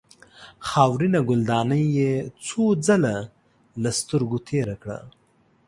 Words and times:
خاورینه 0.67 1.19
ګلدانۍ 1.29 1.83
یې 1.99 2.11
څو 2.45 2.63
ځله 2.85 3.15
له 3.81 3.89
سترګو 3.99 4.37
تېره 4.47 4.75
کړه. 4.81 4.99